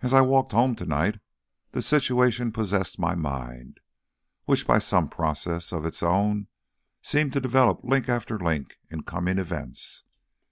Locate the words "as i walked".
0.00-0.52